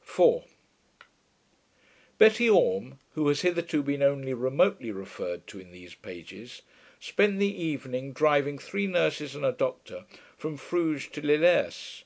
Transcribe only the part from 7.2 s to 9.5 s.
the evening driving three nurses and